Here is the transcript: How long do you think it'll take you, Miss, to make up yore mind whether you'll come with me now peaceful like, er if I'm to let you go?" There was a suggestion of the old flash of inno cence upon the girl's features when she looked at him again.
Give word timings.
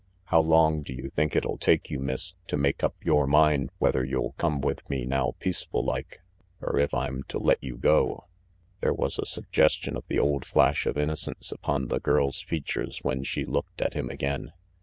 How 0.23 0.41
long 0.41 0.81
do 0.81 0.91
you 0.93 1.11
think 1.11 1.35
it'll 1.35 1.59
take 1.59 1.91
you, 1.91 1.99
Miss, 1.99 2.33
to 2.47 2.57
make 2.57 2.83
up 2.83 2.95
yore 3.03 3.27
mind 3.27 3.69
whether 3.77 4.03
you'll 4.03 4.31
come 4.39 4.59
with 4.59 4.89
me 4.89 5.05
now 5.05 5.35
peaceful 5.39 5.85
like, 5.85 6.21
er 6.59 6.79
if 6.79 6.91
I'm 6.91 7.21
to 7.27 7.37
let 7.37 7.63
you 7.63 7.77
go?" 7.77 8.25
There 8.79 8.95
was 8.95 9.19
a 9.19 9.27
suggestion 9.27 9.95
of 9.95 10.07
the 10.07 10.17
old 10.17 10.43
flash 10.43 10.87
of 10.87 10.95
inno 10.95 11.11
cence 11.13 11.51
upon 11.53 11.89
the 11.89 11.99
girl's 11.99 12.41
features 12.41 13.03
when 13.03 13.21
she 13.23 13.45
looked 13.45 13.79
at 13.79 13.93
him 13.93 14.09
again. 14.09 14.53